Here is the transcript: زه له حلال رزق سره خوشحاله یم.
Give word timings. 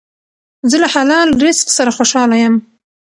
زه 0.69 0.77
له 0.83 0.87
حلال 0.93 1.27
رزق 1.45 1.67
سره 1.77 1.91
خوشحاله 1.97 2.35
یم. 2.43 2.55